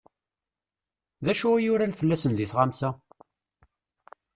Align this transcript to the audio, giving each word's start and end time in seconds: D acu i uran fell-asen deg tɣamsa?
D 1.25 1.27
acu 1.31 1.49
i 1.57 1.67
uran 1.73 1.97
fell-asen 1.99 2.33
deg 2.37 2.49
tɣamsa? 2.51 2.89